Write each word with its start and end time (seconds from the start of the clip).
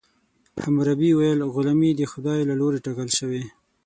حموربي 0.63 1.11
ویل 1.15 1.39
غلامي 1.55 1.91
د 1.95 2.01
خدای 2.11 2.39
له 2.49 2.53
لورې 2.61 2.83
ټاکل 2.85 3.09
شوې. 3.17 3.43